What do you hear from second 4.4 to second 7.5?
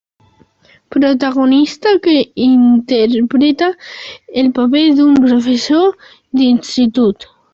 el paper d'un professor d'Institut.